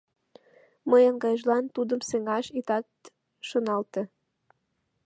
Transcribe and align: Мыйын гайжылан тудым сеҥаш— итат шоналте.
Мыйын 0.89 1.15
гайжылан 1.23 1.65
тудым 1.75 2.01
сеҥаш— 2.09 2.45
итат 2.59 2.85
шоналте. 3.47 4.01